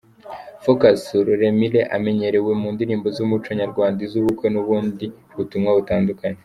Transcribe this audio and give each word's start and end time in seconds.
Focus 0.63 1.01
Ruremire 1.25 1.81
amenyerewe 1.97 2.51
mu 2.61 2.67
ndirimbo 2.75 3.07
z’umuco 3.15 3.49
nyarwanda, 3.59 3.99
iz’ubukwe 4.07 4.47
n’ubundi 4.51 5.05
butumwa 5.35 5.71
butandukanye. 5.77 6.39